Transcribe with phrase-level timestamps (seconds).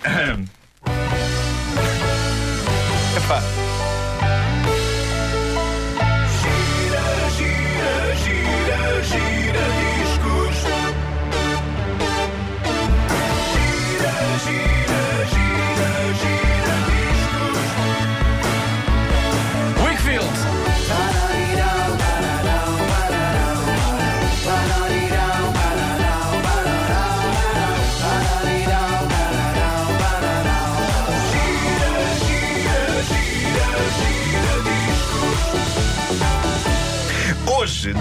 [3.16, 3.89] Epa.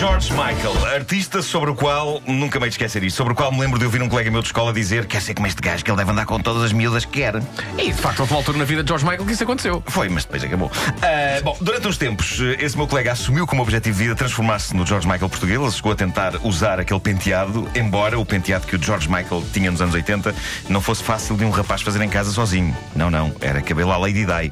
[0.00, 3.78] George Michael, artista sobre o qual, nunca me esquecer isto, sobre o qual me lembro
[3.78, 5.98] de ouvir um colega meu de escola dizer: Quer ser como este gajo, que ele
[5.98, 7.34] deve andar com todas as miúdas que quer.
[7.76, 9.82] E de facto, houve uma altura na vida de George Michael que isso aconteceu.
[9.86, 10.72] Foi, mas depois acabou.
[11.02, 14.86] Ah, bom, durante uns tempos, esse meu colega assumiu como objetivo de vida transformar-se no
[14.86, 15.60] George Michael português.
[15.60, 19.70] Ele chegou a tentar usar aquele penteado, embora o penteado que o George Michael tinha
[19.70, 20.34] nos anos 80
[20.70, 22.74] não fosse fácil de um rapaz fazer em casa sozinho.
[22.96, 24.50] Não, não, era cabelo à Lady Di.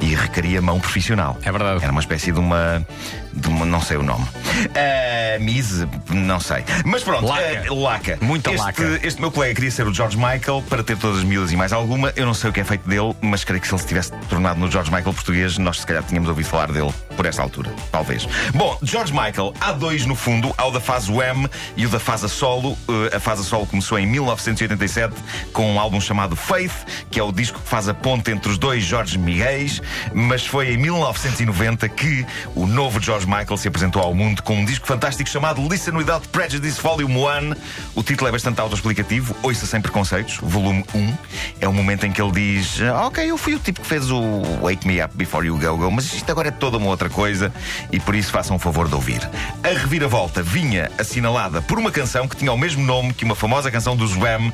[0.00, 1.38] E requeria mão profissional.
[1.42, 1.82] É verdade.
[1.82, 2.84] Era uma espécie de uma.
[3.32, 4.26] De não sei o nome.
[4.74, 6.64] Ah, Mise, não sei.
[6.84, 7.64] Mas pronto, Laca.
[7.68, 8.18] ah, laca.
[8.20, 9.00] Muita este, laca.
[9.02, 11.72] Este meu colega queria ser o George Michael para ter todas as miúdas e mais
[11.72, 12.12] alguma.
[12.16, 14.12] Eu não sei o que é feito dele, mas creio que se ele se tivesse
[14.28, 17.72] tornado no George Michael português, nós se calhar tínhamos ouvido falar dele por esta altura.
[17.90, 18.26] Talvez.
[18.54, 21.98] Bom, George Michael, há dois no fundo, há o da fase Wham e o da
[22.00, 22.72] fase solo.
[22.88, 25.14] Uh, a fase solo começou em 1987
[25.52, 26.72] com um álbum chamado Faith,
[27.10, 29.80] que é o disco que faz a ponte entre os dois George Miguéis,
[30.12, 34.64] mas foi em 1990 que o novo George Michael se apresentou ao mundo com um
[34.64, 37.54] disco fantástico chamado Listen Without Prejudice Volume 1.
[37.94, 41.14] O título é bastante autoexplicativo, Ouça Sem Preconceitos, volume 1.
[41.60, 44.10] É o momento em que ele diz: "Ah, Ok, eu fui o tipo que fez
[44.10, 47.08] o Wake Me Up Before You Go Go, mas isto agora é toda uma outra
[47.10, 47.52] coisa
[47.90, 49.20] e por isso façam o favor de ouvir.
[49.62, 53.70] A reviravolta vinha assinalada por uma canção que tinha o mesmo nome que uma famosa
[53.70, 54.52] canção dos Wham,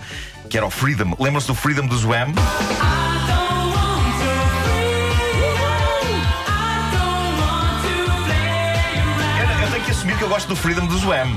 [0.49, 1.15] que era o Freedom.
[1.19, 2.33] Lembram-se do Freedom dos Wham?
[10.09, 11.29] Assumir que eu gosto do Freedom dos Wham.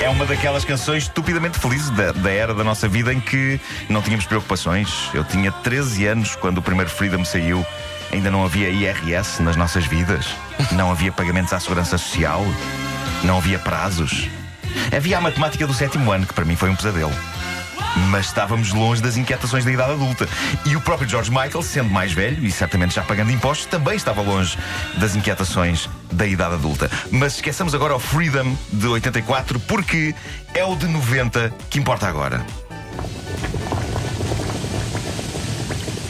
[0.00, 4.00] É uma daquelas canções estupidamente felizes da, da era da nossa vida em que não
[4.00, 5.10] tínhamos preocupações.
[5.12, 7.66] Eu tinha 13 anos quando o primeiro Freedom saiu.
[8.12, 10.26] Ainda não havia IRS nas nossas vidas.
[10.72, 12.44] Não havia pagamentos à segurança social.
[13.24, 14.28] Não havia prazos.
[14.96, 17.12] Havia a matemática do sétimo ano, que para mim foi um pesadelo.
[18.10, 20.28] Mas estávamos longe das inquietações da idade adulta.
[20.64, 24.22] E o próprio George Michael, sendo mais velho e certamente já pagando impostos, também estava
[24.22, 24.56] longe
[24.96, 26.90] das inquietações da idade adulta.
[27.10, 30.14] Mas esqueçamos agora o Freedom de 84, porque
[30.54, 32.44] é o de 90 que importa agora.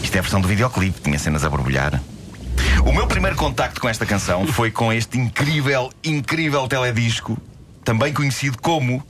[0.03, 2.01] Isto é a versão do videoclipe, tinha cenas a borbulhar.
[2.85, 7.37] O meu primeiro contacto com esta canção foi com este incrível, incrível teledisco,
[7.85, 9.05] também conhecido como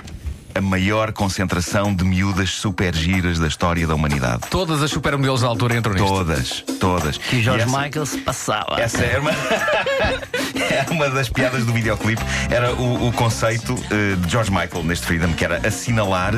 [0.59, 4.43] a maior concentração de miúdas super giras da história da humanidade.
[4.51, 6.09] Todas as supermodelos da altura entram nisto.
[6.09, 7.21] Todas, todas.
[7.33, 8.81] E George essa, Michael se passava.
[8.81, 12.23] Essa era uma, era uma das piadas do videoclipe.
[12.51, 16.35] Era o, o conceito eh, de George Michael neste Freedom, que era assinalar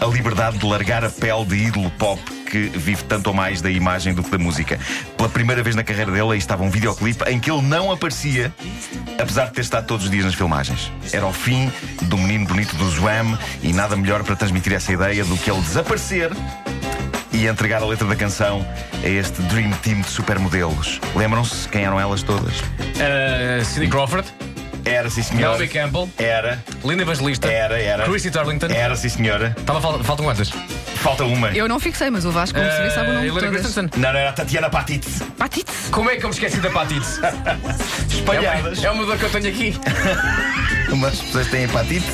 [0.00, 3.70] a liberdade de largar a pele de ídolo pop que vive tanto ou mais da
[3.70, 4.78] imagem do que da música.
[5.16, 8.52] Pela primeira vez na carreira dele, aí estava um videoclipe em que ele não aparecia,
[9.18, 10.92] apesar de ter estado todos os dias nas filmagens.
[11.12, 15.24] Era o fim do menino bonito do Zwam e nada melhor para transmitir essa ideia
[15.24, 16.30] do que ele desaparecer
[17.32, 18.66] e entregar a letra da canção
[19.02, 21.00] a este Dream Team de supermodelos.
[21.16, 22.60] Lembram-se quem eram elas todas?
[22.60, 24.28] Uh, Cindy Crawford,
[24.84, 25.48] Era, sim, senhora.
[25.56, 28.04] Naomi Campbell, Era, Linda Evangelista, era, era.
[28.04, 28.66] Chrissy Turlington.
[28.66, 29.56] Era, sim, senhora.
[29.64, 30.52] Tava, fal- faltam quantas?
[31.02, 31.48] Falta uma.
[31.48, 33.50] Eu não fixei, mas o Vasco, como se vê, sabe o nome de todas.
[33.50, 33.90] Christensen.
[33.96, 35.20] Não, não, era a Tatiana Patitz.
[35.36, 35.72] Patite.
[35.90, 37.06] Como é que eu me esqueci da Patite?
[38.08, 38.84] Espalhadas.
[38.84, 39.74] É uma dor que eu tenho aqui.
[40.92, 42.06] Umas pessoas têm hepatite.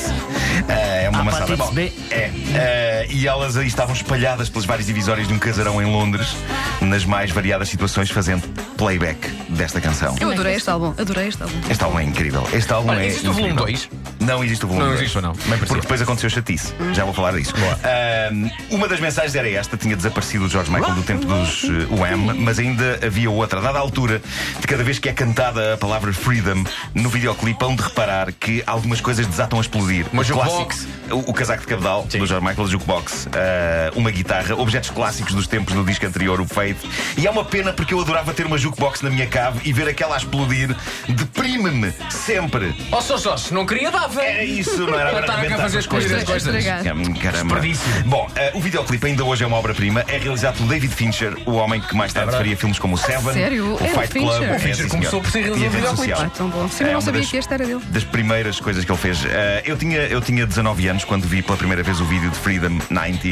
[0.67, 1.53] Ah, é uma maçada.
[1.53, 1.93] Hepatite Bom, B.
[2.09, 2.31] É.
[2.55, 6.35] Ah, e elas aí estavam espalhadas pelas várias divisórias de um casarão em Londres,
[6.81, 10.15] nas mais variadas situações, fazendo playback desta canção.
[10.19, 11.55] Eu adorei este álbum, adorei este álbum.
[11.69, 12.47] Este álbum é incrível.
[12.53, 13.07] Este álbum Olha, é.
[13.07, 13.65] existe o volume incrível.
[13.65, 13.89] 2?
[14.19, 15.01] Não existe o volume Não 2.
[15.01, 15.33] existe ou não?
[15.33, 15.57] Bem.
[15.59, 16.73] Porque depois aconteceu chatice.
[16.93, 17.53] Já vou falar disso.
[17.83, 21.95] Ahm, uma das mensagens era esta: tinha desaparecido o George Michael do tempo dos uh,
[21.95, 23.61] Wham, mas ainda havia outra.
[23.61, 24.21] Dada a altura
[24.59, 26.63] de cada vez que é cantada a palavra freedom
[26.93, 30.05] no videoclipe, hão de reparar que algumas coisas desatam a explodir.
[30.11, 30.87] Uma O jukebox.
[31.11, 35.47] o, o casaco de cabedal do George Michael, jukebox, ah, uma guitarra, objetos clássicos dos
[35.47, 36.77] tempos do disco anterior, o Faith.
[37.17, 39.87] E é uma pena porque eu adorava ter uma jukebox na minha cave e ver
[39.87, 40.75] aquela a explodir.
[41.07, 42.75] Deprime-me sempre.
[42.91, 44.23] Ó, só, só, se não queria, dava.
[44.23, 46.27] Era isso, não era Para agora estar a fazer as as coisas.
[46.29, 46.95] Estragar.
[46.97, 47.55] Hum, Caramba.
[47.59, 48.03] Desperdício.
[48.05, 50.03] Bom, eh, o videoclipe ainda hoje é uma obra-prima.
[50.07, 52.43] É realizado por David Fincher, o homem que mais tarde verdade.
[52.43, 53.75] faria filmes como o Seven, sério?
[53.75, 54.31] o Era Fight Club.
[54.31, 54.49] Fincher?
[54.49, 56.15] É, O Fincher começou por ser realizador E a de videoclipes.
[56.17, 56.31] social.
[56.33, 56.67] Ah, tão bom.
[56.69, 57.81] Sim, É eu não uma sabia das- que este era dele.
[57.89, 59.25] Das primeiras coisas que ele fez.
[59.25, 62.29] Eh, eu, tinha, eu tinha tinha 19 anos quando vi pela primeira vez o vídeo
[62.29, 63.27] de Freedom 90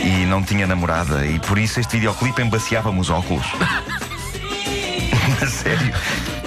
[0.00, 1.24] e não tinha namorada.
[1.24, 3.46] E por isso este videoclipe embaciava-me os óculos.
[5.40, 5.94] A Sério.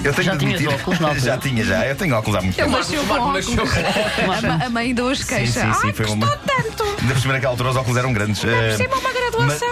[0.08, 1.26] Eu tenho Já de tinhas admitir- óculos na altura?
[1.28, 1.86] Já tinha, já.
[1.86, 2.70] Eu tenho óculos há muito tempo.
[2.72, 3.46] nasceu com óculos.
[3.46, 3.54] com-
[4.32, 5.62] A, ma- a mãe ainda hoje queixa.
[5.62, 6.28] sim, sim, Ai, foi uma.
[6.28, 6.84] tanto.
[7.02, 8.44] Ainda por cima naquela altura os óculos eram grandes.
[8.44, 9.68] Eh, cima uma graduação.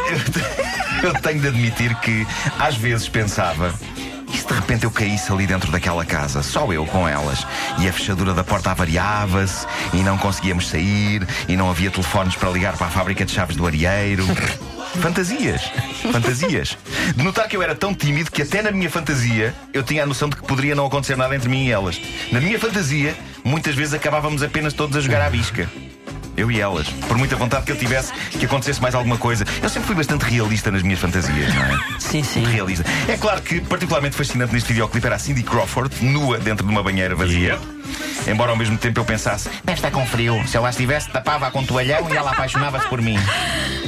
[1.03, 2.25] eu tenho de admitir que
[2.59, 3.73] às vezes pensava.
[4.33, 7.45] E se de repente eu caísse ali dentro daquela casa, só eu com elas,
[7.79, 12.49] e a fechadura da porta avariava-se, e não conseguíamos sair, e não havia telefones para
[12.49, 14.25] ligar para a fábrica de chaves do areeiro.
[15.01, 15.61] Fantasias,
[16.11, 16.77] fantasias.
[17.15, 20.05] De notar que eu era tão tímido que até na minha fantasia eu tinha a
[20.05, 21.99] noção de que poderia não acontecer nada entre mim e elas.
[22.31, 25.69] Na minha fantasia, muitas vezes acabávamos apenas todos a jogar à bisca.
[26.37, 26.87] Eu e elas.
[27.07, 29.45] Por muita vontade que eu tivesse que acontecesse mais alguma coisa.
[29.61, 31.99] Eu sempre fui bastante realista nas minhas fantasias, não é?
[31.99, 32.43] Sim, sim.
[32.43, 32.83] Realista.
[33.07, 36.83] É claro que particularmente fascinante neste videoclipe era a Cindy Crawford, nua dentro de uma
[36.83, 37.57] banheira vazia.
[38.27, 40.41] Embora ao mesmo tempo eu pensasse, estar com frio.
[40.47, 43.17] Se eu lá estivesse, tapava com um toalhão e ela apaixonava-se por mim.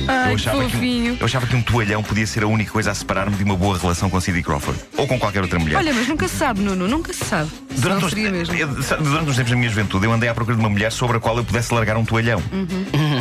[0.07, 2.95] Ai, eu, achava que, eu achava que um toalhão podia ser a única coisa a
[2.95, 4.79] separar-me de uma boa relação com Cindy Crawford.
[4.95, 5.77] Ou com qualquer outra mulher.
[5.77, 7.49] Olha, mas nunca se sabe, Nuno, nunca se sabe.
[7.77, 8.55] Durante mesmo.
[8.55, 10.91] eu- sabe, durante uns tempos da minha juventude, eu andei à procura de uma mulher
[10.91, 12.41] sobre a qual eu pudesse largar um toalhão.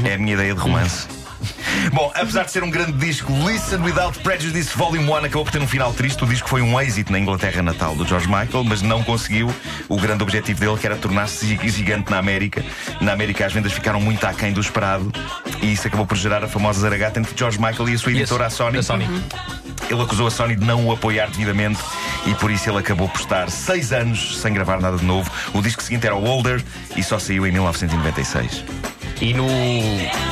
[0.04, 1.06] É a minha ideia de romance.
[1.92, 5.60] Bom, apesar de ser um grande disco, Listen Without Prejudice Volume 1 acabou por ter
[5.60, 6.22] um final triste.
[6.24, 9.54] O disco foi um êxito na Inglaterra natal do George Michael, mas não conseguiu
[9.88, 12.64] o grande objetivo dele, que era tornar-se gi- gigante na América.
[13.00, 15.12] Na América as vendas ficaram muito aquém do esperado
[15.62, 18.46] e isso acabou por gerar a famosa zaragata entre George Michael e a sua editora,
[18.46, 18.78] a Sony.
[18.78, 19.06] a Sony.
[19.88, 21.78] Ele acusou a Sony de não o apoiar devidamente
[22.26, 25.30] e por isso ele acabou por estar seis anos sem gravar nada de novo.
[25.54, 26.62] O disco seguinte era o Older
[26.96, 28.64] e só saiu em 1996.
[29.20, 29.46] E no.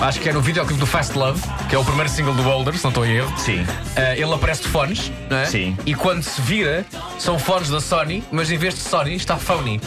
[0.02, 2.76] Acho que é no videoclipe do Fast Love, que é o primeiro single do Boulder,
[2.76, 3.32] se não estou em erro.
[3.38, 3.66] Sim.
[3.96, 5.46] eh, ele aparece de fones, não é?
[5.46, 5.76] Sim.
[5.86, 6.84] E quando se vira,
[7.18, 9.80] são fones da Sony, mas em vez de Sony está Phony.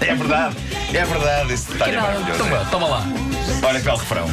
[0.00, 0.56] É verdade,
[0.92, 1.52] é verdade.
[1.52, 2.38] Esse detalhe é maravilhoso.
[2.38, 3.02] Toma, toma lá.
[3.62, 4.26] Olha que belo refrão.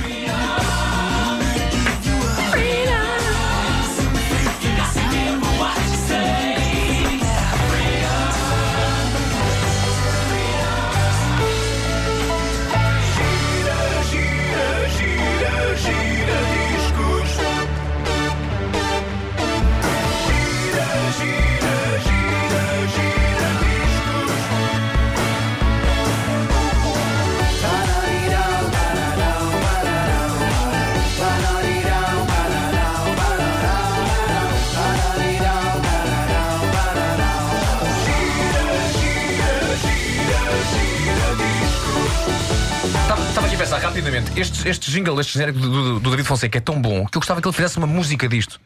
[43.80, 44.32] Rapidamente.
[44.40, 47.22] Este, este jingle, este genérico do, do- do David Fonseca é tão bom que eu
[47.22, 48.60] gostava que ele fizesse uma música disto.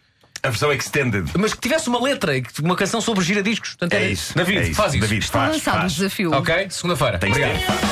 [0.43, 1.29] A versão extended.
[1.37, 3.69] Mas que tivesse uma letra, uma canção sobre giradiscos.
[3.71, 4.35] Portanto, É era- isso.
[4.35, 4.73] David, é isso.
[4.75, 5.01] faz isso.
[5.01, 5.93] David, Está faz, lançado o faz.
[5.93, 6.31] desafio.
[6.33, 6.67] Ok?
[6.69, 7.17] Segunda-feira.
[7.17, 7.85] Obrigado.